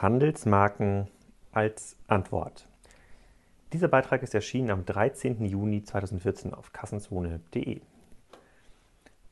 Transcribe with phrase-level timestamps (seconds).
[0.00, 1.08] Handelsmarken
[1.50, 2.68] als Antwort.
[3.72, 5.44] Dieser Beitrag ist erschienen am 13.
[5.44, 7.80] Juni 2014 auf kassenzone.de.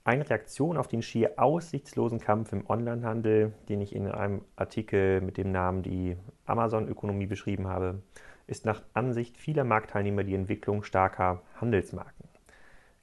[0.03, 5.37] Eine Reaktion auf den schier aussichtslosen Kampf im Onlinehandel, den ich in einem Artikel mit
[5.37, 6.17] dem Namen die
[6.47, 8.03] Amazon-Ökonomie beschrieben habe,
[8.49, 12.29] ist nach Ansicht vieler Marktteilnehmer die Entwicklung starker Handelsmarken.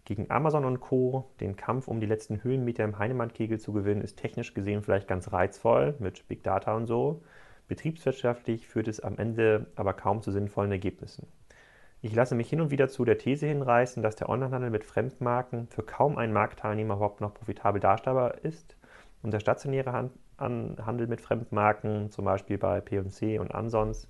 [0.03, 1.31] Gegen Amazon und Co.
[1.39, 5.31] den Kampf um die letzten Höhenmeter im Heinemann-Kegel zu gewinnen, ist technisch gesehen vielleicht ganz
[5.31, 7.21] reizvoll mit Big Data und so.
[7.67, 11.27] Betriebswirtschaftlich führt es am Ende aber kaum zu sinnvollen Ergebnissen.
[12.01, 15.67] Ich lasse mich hin und wieder zu der These hinreißen, dass der Onlinehandel mit Fremdmarken
[15.67, 18.75] für kaum einen Marktteilnehmer überhaupt noch profitabel darstellbar ist
[19.21, 24.09] und der stationäre Handel mit Fremdmarken, zum Beispiel bei P&C und Ansons,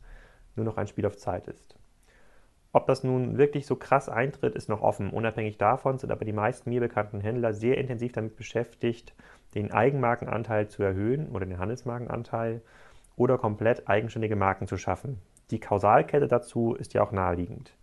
[0.55, 1.77] nur noch ein Spiel auf Zeit ist.
[2.71, 5.11] Ob das nun wirklich so krass eintritt, ist noch offen.
[5.11, 9.13] Unabhängig davon sind aber die meisten mir bekannten Händler sehr intensiv damit beschäftigt,
[9.53, 12.63] den Eigenmarkenanteil zu erhöhen oder den Handelsmarkenanteil
[13.15, 15.19] oder komplett eigenständige Marken zu schaffen.
[15.51, 17.73] Die Kausalkette dazu ist ja auch naheliegend.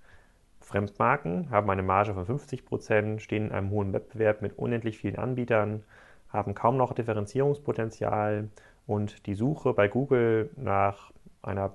[0.60, 5.16] Fremdmarken haben eine Marge von 50 Prozent, stehen in einem hohen Wettbewerb mit unendlich vielen
[5.16, 5.82] Anbietern,
[6.28, 8.48] haben kaum noch Differenzierungspotenzial
[8.86, 11.72] und die Suche bei Google nach einer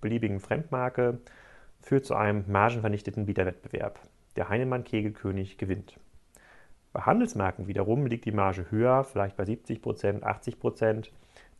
[0.00, 1.18] beliebigen Fremdmarke
[1.80, 3.98] führt zu einem margenvernichteten Wiederwettbewerb.
[4.36, 5.98] Der Heinemann-Kegelkönig gewinnt.
[6.92, 11.12] Bei Handelsmarken wiederum liegt die Marge höher, vielleicht bei 70 Prozent, 80 Prozent.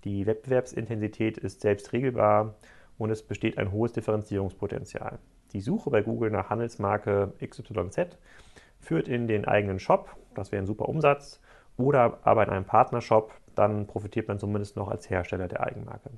[0.05, 2.55] Die Wettbewerbsintensität ist selbst regelbar
[2.98, 5.19] und es besteht ein hohes Differenzierungspotenzial.
[5.53, 8.19] Die Suche bei Google nach Handelsmarke XYZ
[8.80, 11.41] führt in den eigenen Shop, das wäre ein super Umsatz,
[11.77, 16.11] oder aber in einem Partnershop, dann profitiert man zumindest noch als Hersteller der Eigenmarke.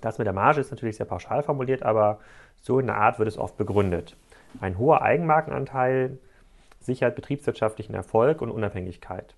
[0.00, 2.18] Das mit der Marge ist natürlich sehr pauschal formuliert, aber
[2.60, 4.16] so in der Art wird es oft begründet.
[4.60, 6.18] Ein hoher Eigenmarkenanteil
[6.80, 9.34] sichert betriebswirtschaftlichen Erfolg und Unabhängigkeit.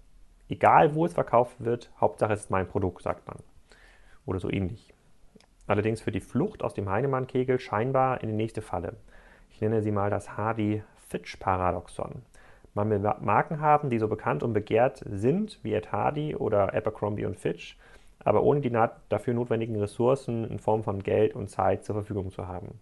[0.48, 3.36] Egal wo es verkauft wird, Hauptsache es ist mein Produkt, sagt man.
[4.24, 4.94] Oder so ähnlich.
[5.66, 8.94] Allerdings führt die Flucht aus dem Heinemann-Kegel scheinbar in die nächste Falle.
[9.50, 12.22] Ich nenne sie mal das Hardy-Fitch-Paradoxon.
[12.74, 17.26] Man will Marken haben, die so bekannt und begehrt sind wie Ed Hardy oder Abercrombie
[17.26, 17.76] und Fitch,
[18.20, 18.70] aber ohne die
[19.08, 22.80] dafür notwendigen Ressourcen in Form von Geld und Zeit zur Verfügung zu haben.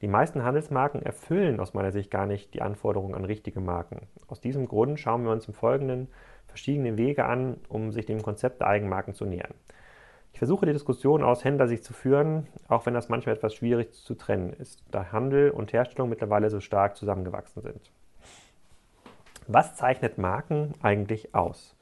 [0.00, 4.06] Die meisten Handelsmarken erfüllen aus meiner Sicht gar nicht die Anforderungen an richtige Marken.
[4.28, 6.08] Aus diesem Grund schauen wir uns im Folgenden
[6.48, 9.54] verschiedene Wege an, um sich dem Konzept der Eigenmarken zu nähern.
[10.32, 14.14] Ich versuche die Diskussion aus Händlersicht zu führen, auch wenn das manchmal etwas schwierig zu
[14.14, 17.90] trennen ist, da Handel und Herstellung mittlerweile so stark zusammengewachsen sind.
[19.46, 21.76] Was zeichnet Marken eigentlich aus?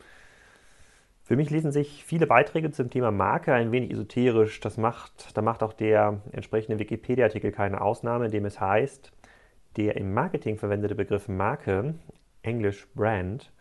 [1.24, 4.60] Für mich lesen sich viele Beiträge zum Thema Marke ein wenig esoterisch.
[4.60, 9.10] Das macht, da macht auch der entsprechende Wikipedia-Artikel keine Ausnahme, in dem es heißt,
[9.76, 11.96] der im Marketing verwendete Begriff Marke,
[12.42, 13.52] englisch Brand,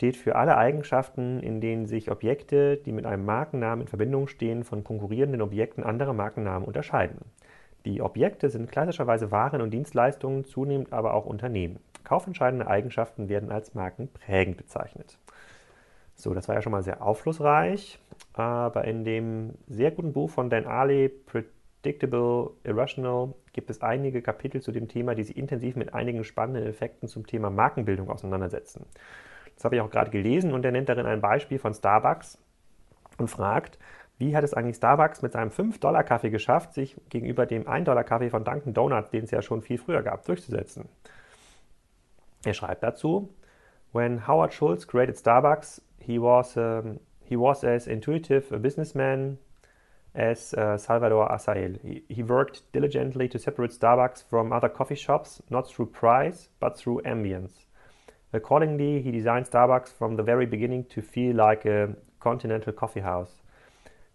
[0.00, 4.64] steht für alle Eigenschaften, in denen sich Objekte, die mit einem Markennamen in Verbindung stehen,
[4.64, 7.18] von konkurrierenden Objekten anderer Markennamen unterscheiden.
[7.84, 11.80] Die Objekte sind klassischerweise Waren und Dienstleistungen, zunehmend aber auch Unternehmen.
[12.02, 15.18] Kaufentscheidende Eigenschaften werden als markenprägend bezeichnet.
[16.14, 17.98] So, das war ja schon mal sehr aufschlussreich,
[18.32, 24.62] aber in dem sehr guten Buch von Dan Ali, Predictable Irrational, gibt es einige Kapitel
[24.62, 28.86] zu dem Thema, die sich intensiv mit einigen spannenden Effekten zum Thema Markenbildung auseinandersetzen.
[29.60, 32.38] Das habe ich auch gerade gelesen und er nennt darin ein Beispiel von Starbucks
[33.18, 33.78] und fragt,
[34.16, 38.72] wie hat es eigentlich Starbucks mit seinem 5-Dollar-Kaffee geschafft, sich gegenüber dem 1-Dollar-Kaffee von Dunkin'
[38.72, 40.88] Donuts, den es ja schon viel früher gab, durchzusetzen?
[42.42, 43.34] Er schreibt dazu,
[43.92, 49.36] When Howard Schultz created Starbucks, he was um, he was as intuitive a businessman
[50.14, 51.78] as uh, Salvador Asael.
[51.82, 56.78] He, he, worked diligently to separate Starbucks from other coffee shops, not through price, but
[56.78, 57.66] through ambience.
[58.32, 63.42] Accordingly, he designed Starbucks from the very beginning to feel like a continental coffee house.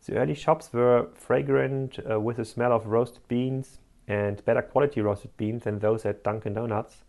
[0.05, 5.01] The early shops were fragrant uh, with the smell of roasted beans and better quality
[5.01, 7.03] roasted beans than those at Dunkin' Donuts.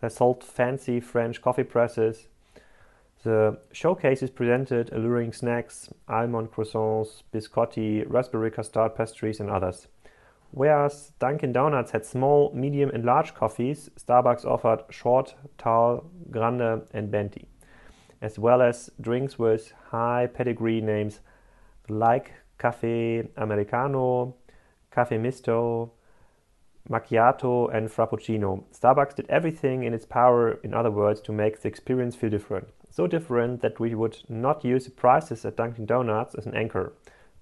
[0.00, 2.26] They sold fancy French coffee presses,
[3.22, 9.86] the showcases presented alluring snacks, almond croissants, biscotti, raspberry custard pastries, and others.
[10.52, 17.10] Whereas Dunkin' Donuts had small, medium, and large coffees, Starbucks offered short, tall, grande, and
[17.10, 17.48] venti,
[18.20, 21.20] as well as drinks with high pedigree names
[21.88, 24.36] like Cafe Americano,
[24.90, 25.92] Cafe Misto,
[26.88, 28.64] Macchiato, and Frappuccino.
[28.72, 32.68] Starbucks did everything in its power, in other words, to make the experience feel different
[32.92, 36.92] so different that we would not use the prices at Dunkin' Donuts as an anchor,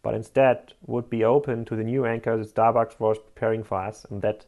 [0.02, 4.04] but instead would be open to the new anchors that Starbucks was preparing for us,
[4.04, 4.46] and that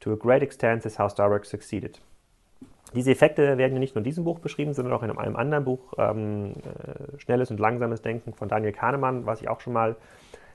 [0.00, 2.00] to a great extent is how Starbucks succeeded.
[2.94, 5.64] Diese Effekte werden ja nicht nur in diesem Buch beschrieben, sondern auch in einem anderen
[5.64, 9.96] Buch, ähm, äh, Schnelles und Langsames Denken von Daniel Kahnemann, was ich auch schon mal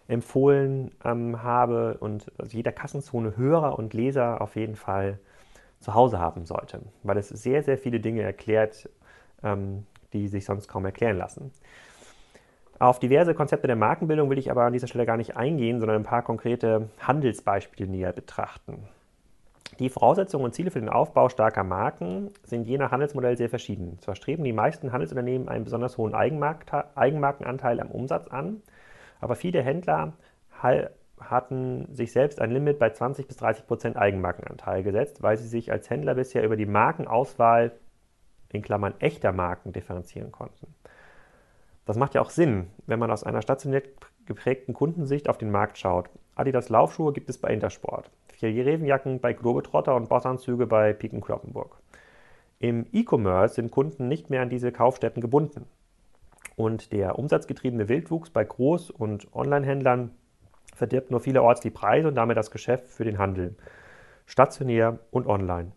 [0.08, 5.20] empfohlen ähm, habe und jeder Kassenzone Hörer und Leser auf jeden Fall
[5.82, 8.90] zu Hause haben sollte, weil es sehr, sehr viele Dinge erklärt,
[9.44, 11.52] ähm, die sich sonst kaum erklären lassen.
[12.80, 15.98] Auf diverse Konzepte der Markenbildung will ich aber an dieser Stelle gar nicht eingehen, sondern
[15.98, 18.88] ein paar konkrete Handelsbeispiele näher betrachten.
[19.80, 24.00] Die Voraussetzungen und Ziele für den Aufbau starker Marken sind je nach Handelsmodell sehr verschieden.
[24.00, 28.62] Zwar streben die meisten Handelsunternehmen einen besonders hohen Eigenmarkenanteil am Umsatz an,
[29.20, 30.14] aber viele Händler
[31.20, 35.70] hatten sich selbst ein Limit bei 20 bis 30 Prozent Eigenmarkenanteil gesetzt, weil sie sich
[35.72, 37.74] als Händler bisher über die Markenauswahl
[38.54, 40.74] in Klammern echter Marken differenzieren konnten.
[41.90, 43.82] Das macht ja auch Sinn, wenn man aus einer stationär
[44.28, 46.08] geprägten Kundensicht auf den Markt schaut.
[46.36, 51.80] Adidas Laufschuhe gibt es bei Intersport, Fjällrevenjacken bei Globetrotter und Bossanzüge bei Piken Kloppenburg.
[52.60, 55.66] Im E-Commerce sind Kunden nicht mehr an diese Kaufstätten gebunden.
[56.56, 60.12] Und der umsatzgetriebene Wildwuchs bei Groß- und Online-Händlern
[60.76, 63.56] verdirbt nur vielerorts die Preise und damit das Geschäft für den Handel,
[64.28, 65.72] stationär und online.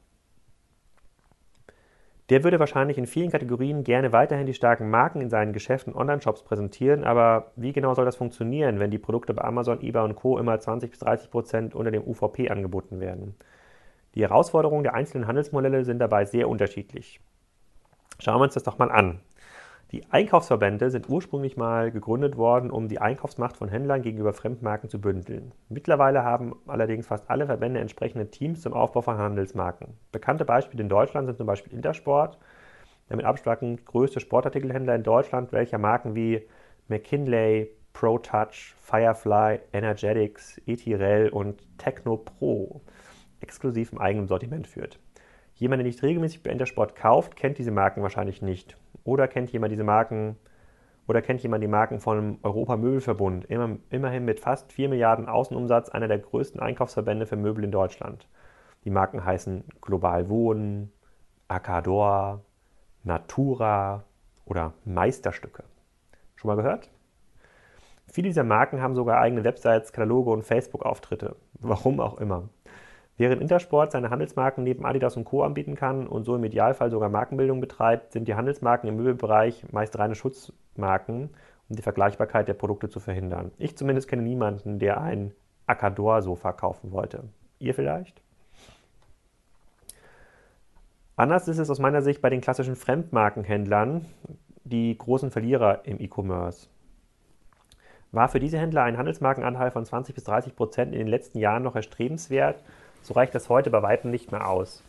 [2.33, 6.45] Der würde wahrscheinlich in vielen Kategorien gerne weiterhin die starken Marken in seinen Geschäften Online-Shops
[6.45, 10.39] präsentieren, aber wie genau soll das funktionieren, wenn die Produkte bei Amazon, eBay und Co.
[10.39, 13.35] immer 20 bis 30 Prozent unter dem UVP angeboten werden?
[14.15, 17.21] Die Herausforderungen der einzelnen Handelsmodelle sind dabei sehr unterschiedlich.
[18.19, 19.21] Schauen wir uns das doch mal an.
[19.93, 24.99] Die Einkaufsverbände sind ursprünglich mal gegründet worden, um die Einkaufsmacht von Händlern gegenüber Fremdmarken zu
[24.99, 25.53] bündeln.
[25.69, 29.89] Mittlerweile haben allerdings fast alle Verbände entsprechende Teams zum Aufbau von Handelsmarken.
[30.11, 32.39] Bekannte Beispiele in Deutschland sind zum Beispiel Intersport,
[33.11, 36.49] der mit Abstand größte Sportartikelhändler in Deutschland, welcher Marken wie
[36.89, 42.81] McKinley, ProTouch, Firefly, Energetics, Etirel und Techno Pro
[43.43, 44.99] exklusiv im eigenen Sortiment führt.
[45.55, 48.79] Jemand, der nicht regelmäßig bei Intersport kauft, kennt diese Marken wahrscheinlich nicht.
[49.05, 50.37] Oder kennt jemand diese Marken
[51.09, 55.89] oder kennt jemand die Marken vom Europa Möbelverbund, immer, immerhin mit fast 4 Milliarden Außenumsatz
[55.89, 58.29] einer der größten Einkaufsverbände für Möbel in Deutschland.
[58.85, 60.93] Die Marken heißen Global Wohnen,
[61.49, 62.45] Acador,
[63.05, 64.05] Natura
[64.45, 65.65] oder Meisterstücke.
[66.37, 66.91] Schon mal gehört?
[68.07, 71.37] Viele dieser Marken haben sogar eigene Websites, Kataloge und Facebook-Auftritte.
[71.61, 72.49] Warum auch immer.
[73.19, 75.43] Während Intersport seine Handelsmarken neben Adidas und Co.
[75.43, 79.99] anbieten kann und so im Idealfall sogar Markenbildung betreibt, sind die Handelsmarken im Möbelbereich meist
[79.99, 81.31] reine Schutzmarken,
[81.69, 83.53] um die Vergleichbarkeit der Produkte zu verhindern.
[83.59, 85.33] Ich zumindest kenne niemanden, der ein
[85.67, 87.25] Acador-Sofa kaufen wollte.
[87.59, 88.21] Ihr vielleicht?
[91.15, 94.07] Anders ist es aus meiner Sicht bei den klassischen Fremdmarkenhändlern,
[94.65, 96.69] die großen Verlierer im E-Commerce.
[98.11, 101.63] War für diese Händler ein Handelsmarkenanteil von 20 bis 30 Prozent in den letzten Jahren
[101.63, 102.63] noch erstrebenswert,
[103.03, 104.83] so reicht das heute bei weitem nicht mehr aus.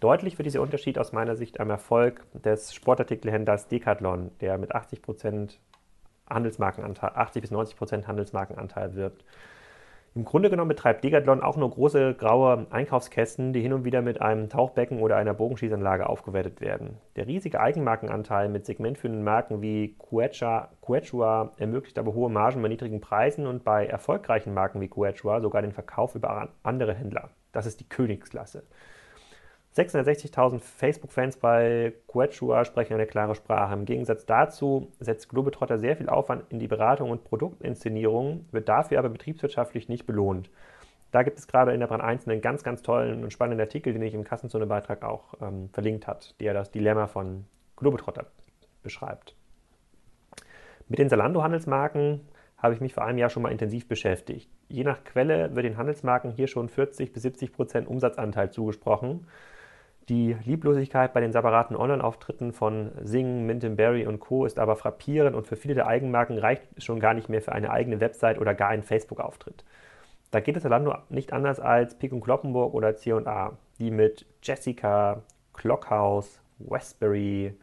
[0.00, 5.02] Deutlich wird dieser Unterschied aus meiner Sicht am Erfolg des Sportartikelhändlers Decathlon, der mit 80
[6.30, 9.24] Handelsmarkenanteil, 80 bis 90% Handelsmarkenanteil wirbt.
[10.18, 14.20] Im Grunde genommen betreibt Decathlon auch nur große graue Einkaufskästen, die hin und wieder mit
[14.20, 16.96] einem Tauchbecken oder einer Bogenschießanlage aufgewertet werden.
[17.14, 23.46] Der riesige Eigenmarkenanteil mit segmentführenden Marken wie Quechua ermöglicht aber hohe Margen bei niedrigen Preisen
[23.46, 27.30] und bei erfolgreichen Marken wie Quechua sogar den Verkauf über andere Händler.
[27.52, 28.64] Das ist die Königsklasse.
[29.78, 33.74] 660.000 Facebook-Fans bei Quechua sprechen eine klare Sprache.
[33.74, 38.98] Im Gegensatz dazu setzt Globetrotter sehr viel Aufwand in die Beratung und Produktinszenierung, wird dafür
[38.98, 40.50] aber betriebswirtschaftlich nicht belohnt.
[41.12, 43.92] Da gibt es gerade in der Brand 1 einen ganz, ganz tollen und spannenden Artikel,
[43.92, 47.44] den ich im Kassenzone-Beitrag auch ähm, verlinkt hat, der das Dilemma von
[47.76, 48.26] Globetrotter
[48.82, 49.36] beschreibt.
[50.88, 52.26] Mit den Salando-Handelsmarken
[52.56, 54.50] habe ich mich vor einem Jahr schon mal intensiv beschäftigt.
[54.68, 59.26] Je nach Quelle wird den Handelsmarken hier schon 40 bis 70 Prozent Umsatzanteil zugesprochen.
[60.08, 64.46] Die Lieblosigkeit bei den separaten Online-Auftritten von Sing, Minton und Co.
[64.46, 67.70] ist aber frappierend und für viele der Eigenmarken reicht schon gar nicht mehr für eine
[67.70, 69.64] eigene Website oder gar einen Facebook-Auftritt.
[70.30, 75.22] Da geht es Zalando nicht anders als Pick und Kloppenburg oder C&A, die mit Jessica,
[75.52, 77.54] Clockhouse, Westbury,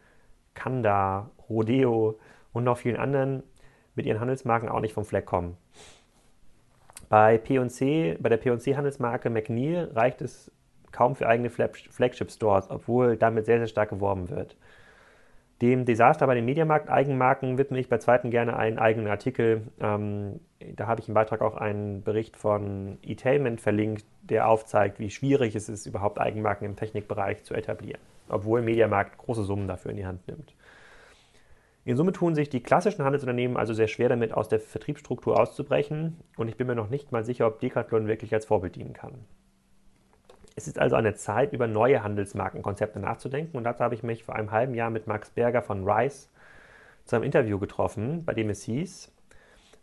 [0.53, 2.19] Kanda, Rodeo
[2.53, 3.41] und noch vielen anderen
[3.95, 5.57] mit ihren Handelsmarken auch nicht vom Fleck kommen.
[7.09, 10.51] Bei P&C, bei der P&C-Handelsmarke McNeil reicht es
[10.95, 14.55] kaum für eigene Flagship-Stores, obwohl damit sehr, sehr stark geworben wird.
[15.61, 19.61] Dem Desaster bei den Mediamarkt-Eigenmarken widme ich bei zweiten gerne einen eigenen Artikel.
[19.79, 20.39] Ähm,
[20.75, 25.55] da habe ich im Beitrag auch einen Bericht von E-Tainment verlinkt, der aufzeigt, wie schwierig
[25.55, 30.05] es ist, überhaupt Eigenmarken im Technikbereich zu etablieren, obwohl Mediamarkt große Summen dafür in die
[30.05, 30.53] Hand nimmt.
[31.85, 36.17] In Summe tun sich die klassischen Handelsunternehmen also sehr schwer damit, aus der Vertriebsstruktur auszubrechen
[36.35, 39.13] und ich bin mir noch nicht mal sicher, ob Decathlon wirklich als Vorbild dienen kann.
[40.55, 44.35] Es ist also eine Zeit, über neue Handelsmarkenkonzepte nachzudenken und dazu habe ich mich vor
[44.35, 46.29] einem halben Jahr mit Max Berger von Rice
[47.03, 49.11] zu einem Interview getroffen, bei dem es hieß,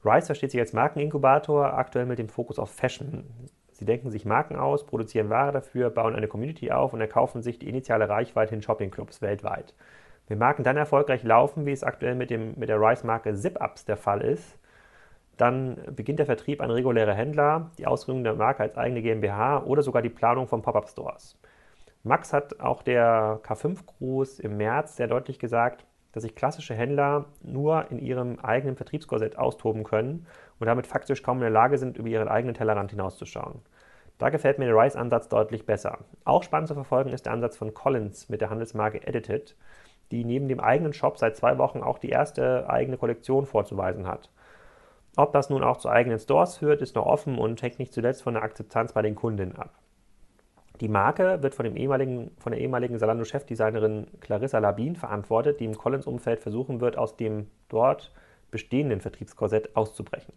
[0.04, 3.24] Rice versteht sich als Markeninkubator, aktuell mit dem Fokus auf Fashion.
[3.70, 7.58] Sie denken sich Marken aus, produzieren Ware dafür, bauen eine Community auf und erkaufen sich
[7.58, 9.74] die initiale Reichweite in Shoppingclubs weltweit.
[10.26, 13.96] Wenn Marken dann erfolgreich laufen, wie es aktuell mit, dem, mit der Rice-Marke Zip-Ups der
[13.96, 14.58] Fall ist,
[15.42, 19.82] dann beginnt der Vertrieb an reguläre Händler, die Ausgründung der Marke als eigene GmbH oder
[19.82, 21.36] sogar die Planung von Pop-Up-Stores.
[22.04, 27.90] Max hat auch der K5-Gruß im März sehr deutlich gesagt, dass sich klassische Händler nur
[27.90, 30.28] in ihrem eigenen Vertriebskorsett austoben können
[30.60, 33.62] und damit faktisch kaum in der Lage sind, über ihren eigenen Tellerrand hinauszuschauen.
[34.18, 35.98] Da gefällt mir der Rice-Ansatz deutlich besser.
[36.24, 39.56] Auch spannend zu verfolgen ist der Ansatz von Collins mit der Handelsmarke Edited,
[40.12, 44.30] die neben dem eigenen Shop seit zwei Wochen auch die erste eigene Kollektion vorzuweisen hat.
[45.16, 48.22] Ob das nun auch zu eigenen Stores führt, ist noch offen und hängt nicht zuletzt
[48.22, 49.74] von der Akzeptanz bei den Kundinnen ab.
[50.80, 55.76] Die Marke wird von, dem ehemaligen, von der ehemaligen Salando-Chefdesignerin Clarissa Labin verantwortet, die im
[55.76, 58.10] Collins-Umfeld versuchen wird, aus dem dort
[58.50, 60.34] bestehenden Vertriebskorsett auszubrechen.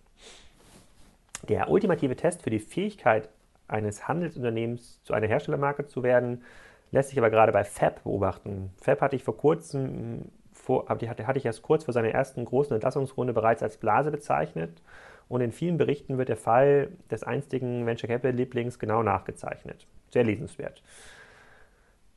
[1.47, 3.29] Der ultimative Test für die Fähigkeit
[3.67, 6.43] eines Handelsunternehmens zu einer Herstellermarke zu werden,
[6.91, 8.71] lässt sich aber gerade bei Fab beobachten.
[8.81, 10.31] Fab hatte ich vor kurzem,
[10.65, 14.81] vor, hatte, hatte ich erst kurz vor seiner ersten großen Entlassungsrunde bereits als Blase bezeichnet
[15.27, 19.87] und in vielen Berichten wird der Fall des einstigen Venture Capital Lieblings genau nachgezeichnet.
[20.11, 20.83] Sehr lesenswert.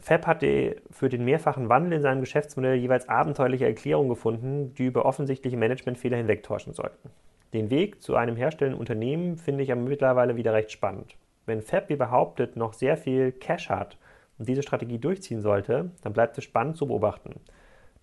[0.00, 5.05] Fab hatte für den mehrfachen Wandel in seinem Geschäftsmodell jeweils abenteuerliche Erklärungen gefunden, die über
[5.05, 7.11] offensichtliche Managementfehler hinwegtäuschen sollten.
[7.52, 11.17] Den Weg zu einem herstellenden Unternehmen finde ich aber mittlerweile wieder recht spannend.
[11.47, 13.97] Wenn Fab, wie behauptet, noch sehr viel Cash hat
[14.38, 17.40] und diese Strategie durchziehen sollte, dann bleibt es spannend zu beobachten.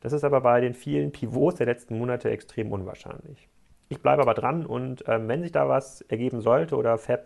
[0.05, 3.49] Das ist aber bei den vielen Pivots der letzten Monate extrem unwahrscheinlich.
[3.89, 7.25] Ich bleibe aber dran und äh, wenn sich da was ergeben sollte oder Fab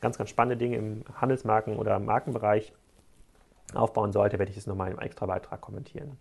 [0.00, 2.72] ganz, ganz spannende Dinge im Handelsmarken- oder Markenbereich
[3.74, 6.18] aufbauen sollte, werde ich es nochmal im Extra-Beitrag kommentieren.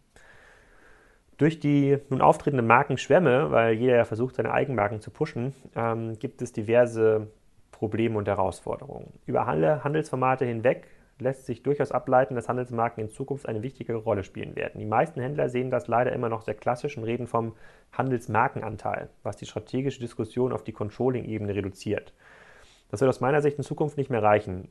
[1.38, 6.42] Durch die nun auftretenden Markenschwämme, weil jeder ja versucht, seine Eigenmarken zu pushen, ähm, gibt
[6.42, 7.28] es diverse
[7.70, 9.14] Probleme und Herausforderungen.
[9.28, 10.88] Über alle Handelsformate hinweg
[11.20, 14.80] lässt sich durchaus ableiten, dass Handelsmarken in Zukunft eine wichtigere Rolle spielen werden.
[14.80, 17.56] Die meisten Händler sehen das leider immer noch sehr klassisch und reden vom
[17.92, 22.14] Handelsmarkenanteil, was die strategische Diskussion auf die Controlling-Ebene reduziert.
[22.90, 24.70] Das wird aus meiner Sicht in Zukunft nicht mehr reichen.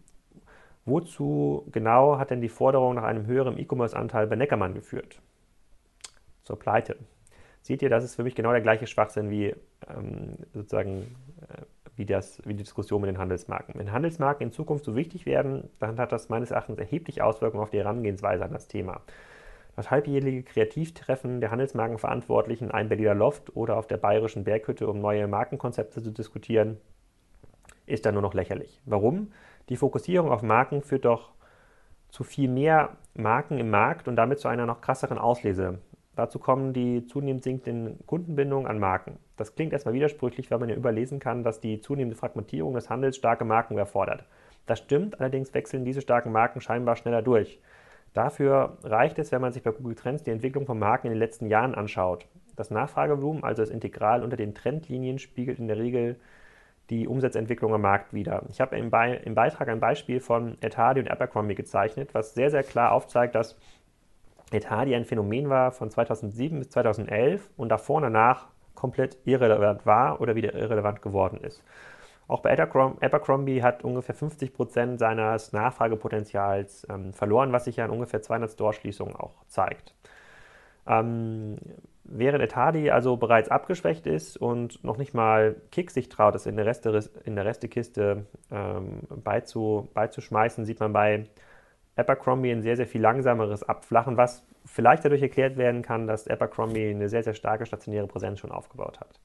[0.84, 5.20] Wozu genau hat denn die Forderung nach einem höheren E-Commerce-Anteil bei Neckermann geführt?
[6.44, 6.96] Zur Pleite.
[7.60, 9.54] Seht ihr, das ist für mich genau der gleiche Schwachsinn wie
[9.88, 11.62] ähm, sozusagen äh,
[11.98, 13.74] wie, das, wie die Diskussion mit den Handelsmarken.
[13.76, 17.70] Wenn Handelsmarken in Zukunft so wichtig werden, dann hat das meines Erachtens erheblich Auswirkungen auf
[17.70, 19.02] die Herangehensweise an das Thema.
[19.74, 25.26] Das halbjährliche Kreativtreffen der Handelsmarkenverantwortlichen, ein Berliner Loft oder auf der bayerischen Berghütte, um neue
[25.26, 26.78] Markenkonzepte zu diskutieren,
[27.86, 28.80] ist dann nur noch lächerlich.
[28.86, 29.32] Warum?
[29.68, 31.32] Die Fokussierung auf Marken führt doch
[32.08, 35.78] zu viel mehr Marken im Markt und damit zu einer noch krasseren Auslese
[36.18, 39.20] Dazu kommen die zunehmend sinkenden Kundenbindungen an Marken.
[39.36, 43.16] Das klingt erstmal widersprüchlich, weil man ja überlesen kann, dass die zunehmende Fragmentierung des Handels
[43.16, 44.24] starke Marken erfordert.
[44.66, 47.60] Das stimmt, allerdings wechseln diese starken Marken scheinbar schneller durch.
[48.14, 51.20] Dafür reicht es, wenn man sich bei Google Trends die Entwicklung von Marken in den
[51.20, 52.26] letzten Jahren anschaut.
[52.56, 56.16] Das Nachfragevolumen, also das Integral unter den Trendlinien, spiegelt in der Regel
[56.90, 58.42] die Umsatzentwicklung am Markt wieder.
[58.50, 62.50] Ich habe im, Be im Beitrag ein Beispiel von Etadi und Abercrombie gezeichnet, was sehr,
[62.50, 63.56] sehr klar aufzeigt, dass
[64.52, 70.20] Etadi ein Phänomen war von 2007 bis 2011 und davor und danach komplett irrelevant war
[70.20, 71.62] oder wieder irrelevant geworden ist.
[72.28, 77.90] Auch bei Abercrombie hat ungefähr 50 Prozent seines Nachfragepotenzials ähm, verloren, was sich ja in
[77.90, 79.94] ungefähr 200 Store-Schließungen auch zeigt.
[80.86, 81.56] Ähm,
[82.04, 86.56] während Etadi also bereits abgeschwächt ist und noch nicht mal Kick sich traut, es in
[86.56, 87.36] der, Reste, in
[88.50, 91.26] ähm, beizu, beizuschmeißen, sieht man bei
[91.98, 96.90] Abercrombie ein sehr, sehr viel langsameres Abflachen, was vielleicht dadurch erklärt werden kann, dass Abercrombie
[96.90, 99.20] eine sehr, sehr starke stationäre Präsenz schon aufgebaut hat.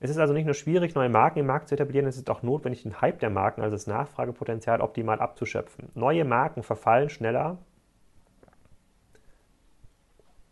[0.00, 2.42] Es ist also nicht nur schwierig, neue Marken im Markt zu etablieren, es ist auch
[2.42, 5.88] notwendig, den Hype der Marken, also das Nachfragepotenzial, optimal abzuschöpfen.
[5.94, 7.58] Neue Marken verfallen schneller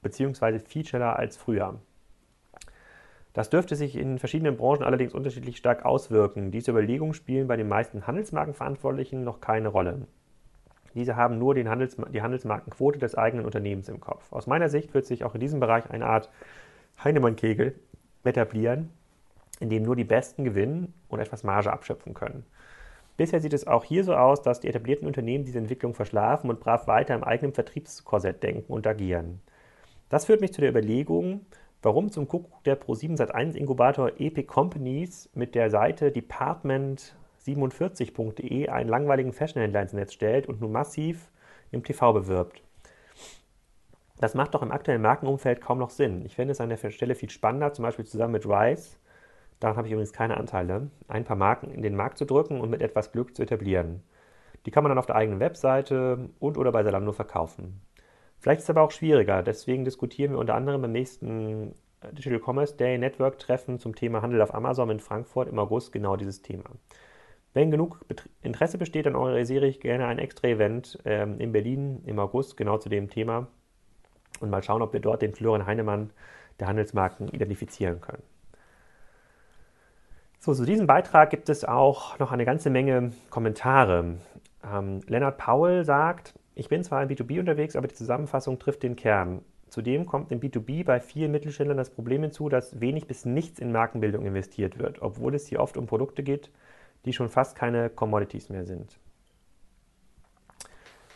[0.02, 1.80] beziehungsweise viel schneller als früher.
[3.32, 6.52] Das dürfte sich in verschiedenen Branchen allerdings unterschiedlich stark auswirken.
[6.52, 10.06] Diese Überlegungen spielen bei den meisten Handelsmarkenverantwortlichen noch keine Rolle.
[10.96, 14.32] Diese haben nur Handels die Handelsmarkenquote des eigenen Unternehmens im Kopf.
[14.32, 16.30] Aus meiner Sicht wird sich auch in diesem Bereich eine Art
[17.04, 17.74] Heinemann-Kegel
[18.24, 18.88] etablieren,
[19.60, 22.46] in dem nur die Besten gewinnen und etwas Marge abschöpfen können.
[23.18, 26.60] Bisher sieht es auch hier so aus, dass die etablierten Unternehmen diese Entwicklung verschlafen und
[26.60, 29.40] brav weiter im eigenen Vertriebskorsett denken und agieren.
[30.08, 31.44] Das führt mich zu der Überlegung,
[31.82, 37.14] warum zum Kuckuck der Pro7 Sat1 Inkubator Epic Companies mit der Seite Department
[37.46, 41.30] 47.de einen langweiligen Fashionhändler ins Netz stellt und nun massiv
[41.70, 42.62] im TV bewirbt.
[44.18, 46.24] Das macht doch im aktuellen Markenumfeld kaum noch Sinn.
[46.24, 48.98] Ich fände es an der Stelle viel spannender, zum Beispiel zusammen mit Rice,
[49.60, 52.70] daran habe ich übrigens keine Anteile, ein paar Marken in den Markt zu drücken und
[52.70, 54.02] mit etwas Glück zu etablieren.
[54.64, 57.82] Die kann man dann auf der eigenen Webseite und oder bei Zalando verkaufen.
[58.38, 62.40] Vielleicht ist es aber auch schwieriger, deswegen diskutieren wir unter anderem beim nächsten äh, Digital
[62.40, 66.42] Commerce Day Network Treffen zum Thema Handel auf Amazon in Frankfurt im August genau dieses
[66.42, 66.64] Thema.
[67.56, 68.04] Wenn genug
[68.42, 72.76] Interesse besteht, dann organisiere ich gerne ein extra Event ähm, in Berlin im August genau
[72.76, 73.46] zu dem Thema
[74.40, 76.10] und mal schauen, ob wir dort den Florian Heinemann
[76.60, 78.22] der Handelsmarken identifizieren können.
[80.38, 84.16] So, zu diesem Beitrag gibt es auch noch eine ganze Menge Kommentare.
[84.62, 88.96] Ähm, Lennart Paul sagt, ich bin zwar im B2B unterwegs, aber die Zusammenfassung trifft den
[88.96, 89.40] Kern.
[89.70, 93.72] Zudem kommt im B2B bei vielen Mittelständlern das Problem hinzu, dass wenig bis nichts in
[93.72, 96.50] Markenbildung investiert wird, obwohl es hier oft um Produkte geht,
[97.06, 98.98] die schon fast keine Commodities mehr sind.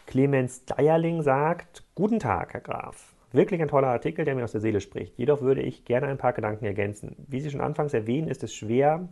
[0.06, 3.14] Clemens Deierling sagt, Guten Tag, Herr Graf.
[3.32, 5.16] Wirklich ein toller Artikel, der mir aus der Seele spricht.
[5.18, 7.14] Jedoch würde ich gerne ein paar Gedanken ergänzen.
[7.28, 9.09] Wie Sie schon anfangs erwähnen, ist es schwer,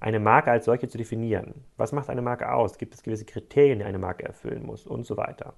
[0.00, 1.66] eine Marke als solche zu definieren.
[1.76, 2.78] Was macht eine Marke aus?
[2.78, 5.54] Gibt es gewisse Kriterien, die eine Marke erfüllen muss und so weiter.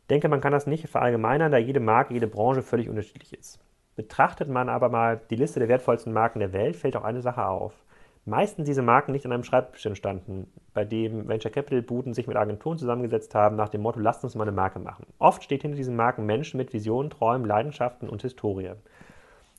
[0.00, 3.60] Ich denke, man kann das nicht verallgemeinern, da jede Marke, jede Branche völlig unterschiedlich ist.
[3.94, 7.46] Betrachtet man aber mal die Liste der wertvollsten Marken der Welt, fällt auch eine Sache
[7.46, 7.84] auf.
[8.24, 12.36] Meistens diese Marken nicht an einem Schreibtisch entstanden, bei dem Venture Capital Buden sich mit
[12.36, 15.06] Agenturen zusammengesetzt haben nach dem Motto, lasst uns mal eine Marke machen.
[15.18, 18.74] Oft steht hinter diesen Marken Menschen mit Visionen, Träumen, Leidenschaften und Historie.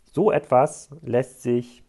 [0.03, 1.83] So etwas lässt sich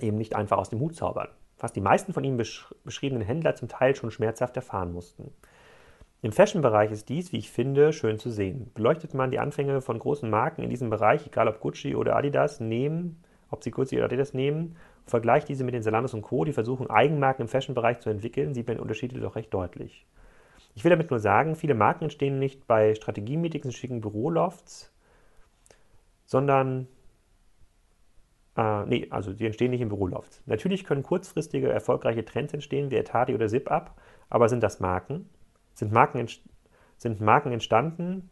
[0.00, 1.28] eben nicht einfach aus dem Hut zaubern,
[1.60, 5.30] was die meisten von ihm besch beschriebenen Händler zum Teil schon schmerzhaft erfahren mussten.
[6.20, 8.70] Im Fashion-Bereich ist dies, wie ich finde, schön zu sehen.
[8.74, 12.58] Beleuchtet man die Anfänge von großen Marken in diesem Bereich, egal ob Gucci oder Adidas
[12.58, 16.52] nehmen, ob sie Gucci oder Adidas nehmen, vergleicht diese mit den Zalanos und Co., die
[16.52, 20.06] versuchen, Eigenmarken im Fashion-Bereich zu entwickeln, sieht man Unterschiede doch recht deutlich.
[20.74, 24.92] Ich will damit nur sagen, viele Marken entstehen nicht bei Strategie-Meetings in schicken Bürolofts,
[26.24, 26.86] sondern
[28.56, 30.42] äh, nee, also sie entstehen nicht im Bürolofts.
[30.46, 33.94] Natürlich können kurzfristige, erfolgreiche Trends entstehen, wie Etati oder Zip-Up,
[34.28, 35.28] aber sind das Marken?
[35.74, 36.26] Sind Marken,
[36.96, 38.30] sind Marken entstanden,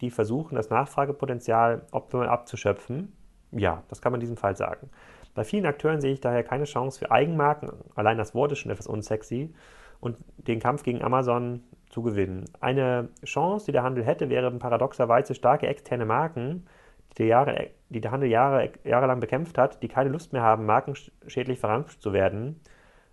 [0.00, 3.12] die versuchen, das Nachfragepotenzial optimal abzuschöpfen?
[3.52, 4.90] Ja, das kann man in diesem Fall sagen.
[5.34, 8.72] Bei vielen Akteuren sehe ich daher keine Chance für Eigenmarken, allein das Wort ist schon
[8.72, 9.54] etwas unsexy,
[10.00, 12.46] und den Kampf gegen Amazon zu gewinnen.
[12.60, 16.66] Eine Chance, die der Handel hätte, wäre paradoxerweise starke externe Marken,
[17.12, 20.66] die der, Jahre, die der Handel Jahre, jahrelang bekämpft hat, die keine Lust mehr haben,
[20.66, 22.60] markenschädlich verramscht zu werden,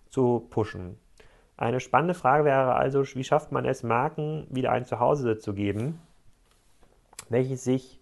[0.10, 0.98] zu pushen.
[1.58, 6.02] Eine spannende Frage wäre also, wie schafft man es, Marken wieder ein Zuhause zu geben,
[7.28, 8.00] welches sich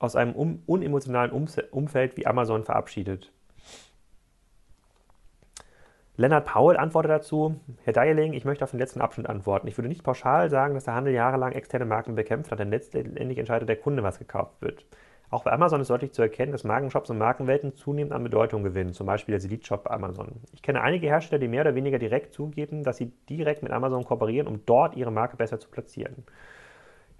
[0.00, 3.32] aus einem um, unemotionalen Umfeld wie Amazon verabschiedet.
[6.16, 9.68] Lennart Paul antwortet dazu, Herr Deierling, ich möchte auf den letzten Abschnitt antworten.
[9.68, 13.38] Ich würde nicht pauschal sagen, dass der Handel jahrelang externe Marken bekämpft hat, denn letztendlich
[13.38, 14.84] entscheidet der Kunde, was gekauft wird.
[15.30, 18.92] Auch bei Amazon ist deutlich zu erkennen, dass Markenshops und Markenwelten zunehmend an Bedeutung gewinnen,
[18.92, 20.40] zum Beispiel der Elite-Shop bei Amazon.
[20.52, 24.04] Ich kenne einige Hersteller, die mehr oder weniger direkt zugeben, dass sie direkt mit Amazon
[24.04, 26.24] kooperieren, um dort ihre Marke besser zu platzieren.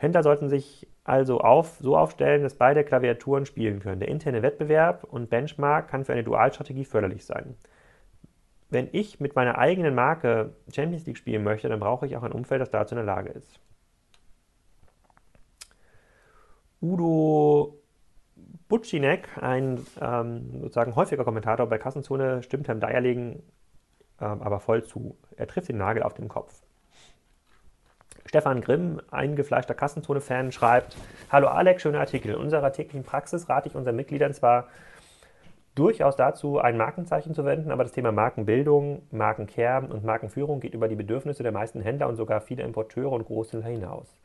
[0.01, 4.01] Händler sollten sich also auf, so aufstellen, dass beide Klaviaturen spielen können.
[4.01, 7.57] Der interne Wettbewerb und Benchmark kann für eine Dualstrategie förderlich sein
[8.71, 12.33] wenn ich mit meiner eigenen Marke Champions League spielen möchte, dann brauche ich auch ein
[12.33, 13.61] Umfeld, das dazu in der Lage ist.
[16.81, 17.79] Udo
[18.69, 23.43] Butchinek, ein ähm, sozusagen häufiger Kommentator bei Kassenzone, stimmt Herrn Deierlegen
[24.21, 25.19] ähm, aber voll zu.
[25.37, 26.63] Er trifft den Nagel auf den Kopf.
[28.26, 30.96] Stefan Grimm, eingefleischter Kassenzone-Fan, schreibt:
[31.30, 32.33] Hallo Alex, schöner Artikel.
[32.33, 34.68] In unserer täglichen Praxis rate ich unseren Mitgliedern zwar
[35.74, 40.88] durchaus dazu, ein Markenzeichen zu wenden, aber das Thema Markenbildung, Markencare und Markenführung geht über
[40.88, 44.20] die Bedürfnisse der meisten Händler und sogar vieler Importeure und Großhändler hinaus.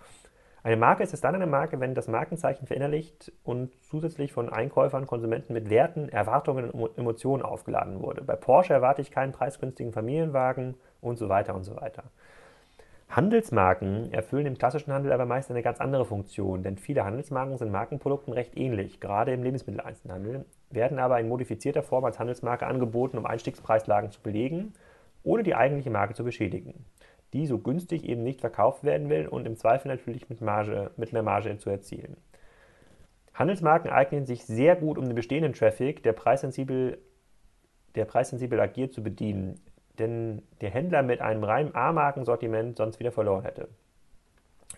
[0.63, 5.05] Eine Marke ist es dann eine Marke, wenn das Markenzeichen verinnerlicht und zusätzlich von Einkäufern,
[5.05, 8.23] Konsumenten mit Werten, Erwartungen und Emotionen aufgeladen wurde.
[8.23, 12.05] Bei Porsche erwarte ich keinen preisgünstigen Familienwagen und so weiter und so weiter.
[13.09, 17.71] Handelsmarken erfüllen im klassischen Handel aber meist eine ganz andere Funktion, denn viele Handelsmarken sind
[17.71, 23.25] Markenprodukten recht ähnlich, gerade im Lebensmitteleinzelhandel, werden aber in modifizierter Form als Handelsmarke angeboten, um
[23.25, 24.73] Einstiegspreislagen zu belegen,
[25.23, 26.85] ohne die eigentliche Marke zu beschädigen,
[27.33, 31.13] die so günstig eben nicht verkauft werden will und im Zweifel natürlich mit, Marge, mit
[31.13, 32.17] mehr Marge zu erzielen.
[33.33, 36.97] Handelsmarken eignen sich sehr gut, um den bestehenden Traffic, der preissensibel,
[37.93, 39.59] der preissensibel agiert, zu bedienen,
[39.99, 43.67] denn der Händler mit einem reinen A-Markensortiment sonst wieder verloren hätte.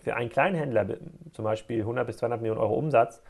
[0.02, 0.86] Für einen kleinen Händler,
[1.32, 3.22] zum Beispiel 100 bis 200 Millionen Euro Umsatz,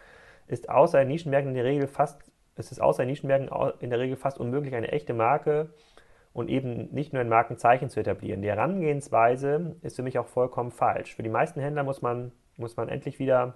[0.47, 4.39] ist außer Nischenmärkten in der Regel fast es ist außer Nischenmärkten in der Regel fast
[4.39, 5.71] unmöglich, eine echte Marke
[6.33, 8.43] und eben nicht nur ein Markenzeichen zu etablieren.
[8.43, 11.15] Die Herangehensweise ist für mich auch vollkommen falsch.
[11.15, 13.55] Für die meisten Händler muss man, muss man endlich wieder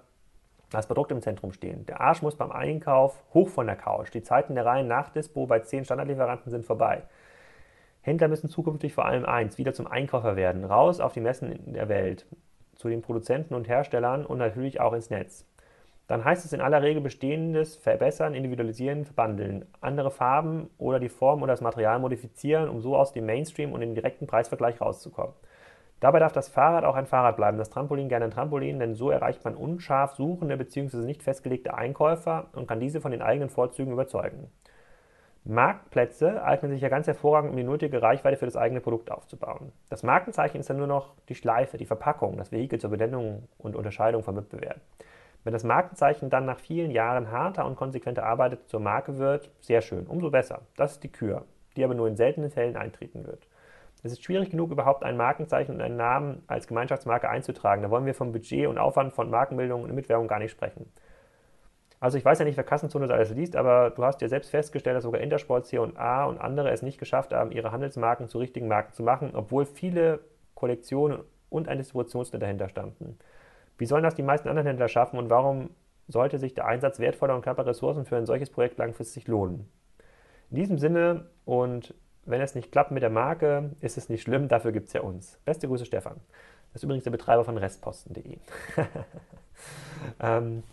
[0.71, 1.85] das Produkt im Zentrum stehen.
[1.85, 4.11] Der Arsch muss beim Einkauf hoch von der Couch.
[4.13, 7.03] Die Zeiten der Reihen nach Dispo bei 10 Standardlieferanten sind vorbei.
[8.03, 11.87] Händler müssen zukünftig vor allem eins, wieder zum Einkäufer werden, raus auf die Messen der
[11.87, 12.25] Welt,
[12.75, 15.47] zu den Produzenten und Herstellern und natürlich auch ins Netz.
[16.07, 21.41] Dann heißt es in aller Regel bestehendes verbessern, individualisieren, verbandeln, andere Farben oder die Form
[21.41, 25.33] oder das Material modifizieren, um so aus dem Mainstream und dem direkten Preisvergleich rauszukommen.
[26.01, 29.11] Dabei darf das Fahrrad auch ein Fahrrad bleiben, das Trampolin gerne ein Trampolin, denn so
[29.11, 30.97] erreicht man unscharf suchende bzw.
[30.97, 34.51] nicht festgelegte Einkäufer und kann diese von den eigenen Vorzügen überzeugen.
[35.45, 39.73] Marktplätze eignen sich ja ganz hervorragend, um die nötige Reichweite für das eigene Produkt aufzubauen.
[39.89, 43.75] Das Markenzeichen ist dann nur noch die Schleife, die Verpackung, das Vehikel zur Benennung und
[43.75, 44.79] Unterscheidung vom Wettbewerb.
[45.43, 49.81] Wenn das Markenzeichen dann nach vielen Jahren harter und konsequenter Arbeit zur Marke wird, sehr
[49.81, 50.61] schön, umso besser.
[50.77, 51.43] Das ist die Kür,
[51.75, 53.45] die aber nur in seltenen Fällen eintreten wird.
[54.03, 57.83] Es ist schwierig genug, überhaupt ein Markenzeichen und einen Namen als Gemeinschaftsmarke einzutragen.
[57.83, 60.91] Da wollen wir vom Budget und Aufwand von Markenbildung und Mitwerbung gar nicht sprechen.
[62.03, 64.49] Also ich weiß ja nicht, wer Kassenzone das alles liest, aber du hast ja selbst
[64.49, 68.67] festgestellt, dass sogar Intersport, C&A und andere es nicht geschafft haben, ihre Handelsmarken zu richtigen
[68.67, 70.19] Marken zu machen, obwohl viele
[70.53, 73.17] Kollektionen und ein Distributionsnetz dahinter standen.
[73.77, 75.69] Wie sollen das die meisten anderen Händler schaffen und warum
[76.09, 79.69] sollte sich der Einsatz wertvoller und knapper Ressourcen für ein solches Projekt langfristig lohnen?
[80.49, 81.93] In diesem Sinne und
[82.25, 84.99] wenn es nicht klappt mit der Marke, ist es nicht schlimm, dafür gibt es ja
[84.99, 85.39] uns.
[85.45, 86.19] Beste Grüße, Stefan.
[86.73, 88.39] Das ist übrigens der Betreiber von restposten.de.
[90.19, 90.63] ähm,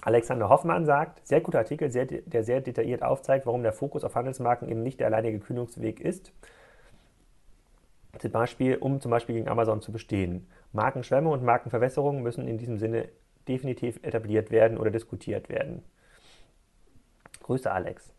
[0.00, 4.14] Alexander Hoffmann sagt, sehr guter Artikel, sehr, der sehr detailliert aufzeigt, warum der Fokus auf
[4.14, 6.32] Handelsmarken eben nicht der alleinige Kühlungsweg ist.
[8.18, 10.46] Zum Beispiel, um zum Beispiel gegen Amazon zu bestehen.
[10.72, 13.08] Markenschwämme und Markenverwässerung müssen in diesem Sinne
[13.48, 15.82] definitiv etabliert werden oder diskutiert werden.
[17.42, 18.12] Grüße Alex.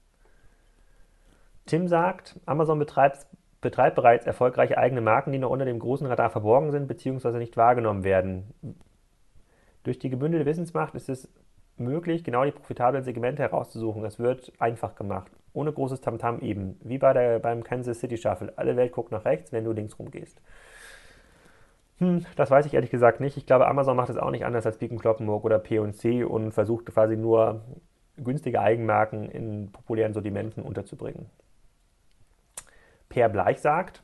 [1.65, 3.25] Tim sagt, Amazon betreibt,
[3.61, 7.37] betreibt bereits erfolgreiche eigene Marken, die noch unter dem großen Radar verborgen sind bzw.
[7.37, 8.53] nicht wahrgenommen werden.
[9.83, 11.29] Durch die gebündelte Wissensmacht ist es
[11.77, 14.05] möglich, genau die profitablen Segmente herauszusuchen.
[14.05, 18.17] Es wird einfach gemacht, ohne großes Tamtam -Tam eben, wie bei der, beim Kansas City
[18.17, 18.53] Shuffle.
[18.55, 20.41] Alle Welt guckt nach rechts, wenn du links rumgehst.
[21.99, 23.37] Hm, das weiß ich ehrlich gesagt nicht.
[23.37, 26.85] Ich glaube, Amazon macht es auch nicht anders als Beacon Kloppenburg oder P&C und versucht
[26.87, 27.61] quasi nur
[28.17, 31.29] günstige Eigenmarken in populären Sortimenten unterzubringen.
[33.09, 34.03] Per Bleich sagt,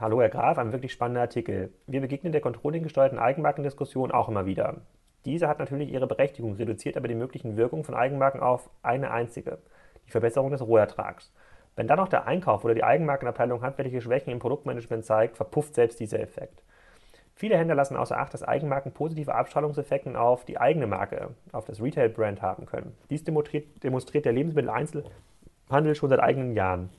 [0.00, 1.72] Hallo Herr Graf, ein wirklich spannender Artikel.
[1.86, 4.76] Wir begegnen der controlling-gesteuerten Eigenmarkendiskussion auch immer wieder.
[5.24, 9.58] Diese hat natürlich ihre Berechtigung, reduziert aber die möglichen Wirkungen von Eigenmarken auf eine einzige,
[10.06, 11.32] die Verbesserung des Rohertrags.
[11.76, 16.00] Wenn dann noch der Einkauf oder die Eigenmarkenabteilung handwerkliche Schwächen im Produktmanagement zeigt, verpufft selbst
[16.00, 16.62] dieser Effekt.
[17.34, 21.80] Viele Händler lassen außer Acht, dass Eigenmarken positive Abstrahlungseffekte auf die eigene Marke, auf das
[21.80, 22.94] Retail-Brand haben können.
[23.08, 26.90] Dies demonstriert, demonstriert der Lebensmitteleinzelhandel schon seit eigenen Jahren.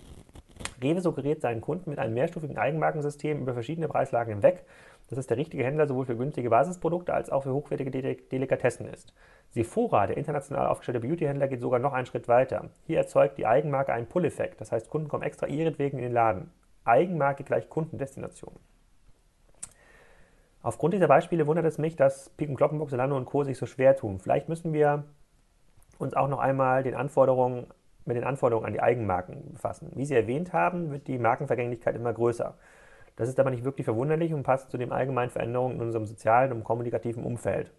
[0.82, 4.66] Rewe suggeriert seinen Kunden mit einem mehrstufigen Eigenmarkensystem über verschiedene Preislagen hinweg,
[5.14, 9.14] dass es der richtige Händler sowohl für günstige Basisprodukte als auch für hochwertige Delikatessen ist.
[9.52, 12.70] Sephora, der international aufgestellte Beautyhändler, geht sogar noch einen Schritt weiter.
[12.86, 16.52] Hier erzeugt die Eigenmarke einen Pull-Effekt, das heißt, Kunden kommen extra ihretwegen in den Laden.
[16.84, 18.56] Eigenmarke gleich Kundendestination.
[20.62, 23.44] Aufgrund dieser Beispiele wundert es mich, dass Piken Kloppenburg, Solano und Co.
[23.44, 24.20] sich so schwer tun.
[24.20, 25.04] Vielleicht müssen wir
[26.00, 27.68] uns auch noch einmal den Anforderungen
[28.06, 29.92] mit den Anforderungen an die Eigenmarken befassen.
[29.96, 32.56] Wie Sie erwähnt haben, wird die Markenvergänglichkeit immer größer.
[33.16, 36.52] Das ist aber nicht wirklich verwunderlich und passt zu den allgemeinen Veränderungen in unserem sozialen
[36.52, 37.72] und kommunikativen Umfeld.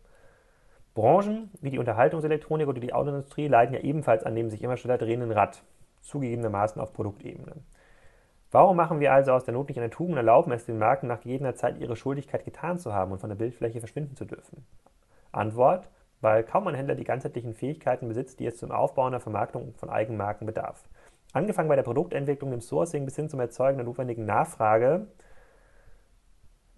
[0.95, 4.99] Branchen wie die Unterhaltungselektronik oder die Autoindustrie leiden ja ebenfalls an dem sich immer schneller
[4.99, 5.63] drehenden Rad,
[6.03, 7.57] zugegebenermaßen auf Produktebene.
[8.53, 11.09] Warum machen wir also aus der Not nicht eine Tugend und erlauben es den Marken
[11.09, 14.65] nach gegebener Zeit ihre Schuldigkeit getan zu haben und von der Bildfläche verschwinden zu dürfen?
[15.33, 15.89] Antwort:
[16.25, 19.91] weil kaum ein Händler die ganzheitlichen Fähigkeiten besitzt, die es zum Aufbau einer Vermarktung von
[19.91, 20.89] Eigenmarken bedarf.
[21.35, 25.09] Angefangen bei der Produktentwicklung, dem Sourcing bis hin zum Erzeugen der notwendigen Nachfrage,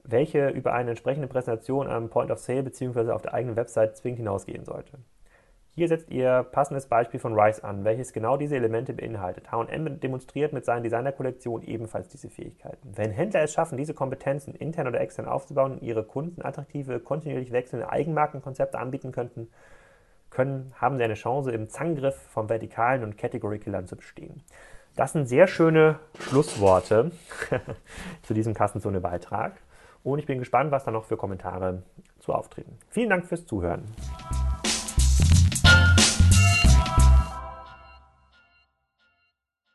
[0.02, 3.10] welche über eine entsprechende Präsentation am Point of Sale bzw.
[3.10, 4.98] auf der eigenen Website zwingend hinausgehen sollte.
[5.72, 9.52] Hier setzt ihr passendes Beispiel von Rice an, welches genau diese Elemente beinhaltet.
[9.52, 12.92] H&M demonstriert mit seinen Designerkollektionen ebenfalls diese Fähigkeiten.
[12.96, 17.52] Wenn Händler es schaffen, diese Kompetenzen intern oder extern aufzubauen und ihre Kunden attraktive, kontinuierlich
[17.52, 19.50] wechselnde Eigenmarkenkonzepte anbieten könnten,
[20.30, 24.42] können, haben sie eine Chance, im Zanggriff von Vertikalen und Category-Killern zu bestehen.
[24.96, 27.12] Das sind sehr schöne Schlussworte
[28.22, 29.60] zu diesem Kassenzone-Beitrag.
[30.02, 31.82] Und ich bin gespannt, was da noch für Kommentare
[32.20, 32.78] zu auftreten.
[32.90, 33.84] Vielen Dank fürs Zuhören.